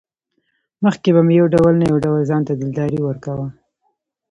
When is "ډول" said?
1.55-1.73, 2.05-2.21